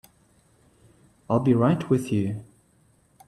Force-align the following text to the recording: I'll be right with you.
I'll 1.29 1.41
be 1.41 1.53
right 1.53 1.87
with 1.87 2.11
you. 2.11 2.43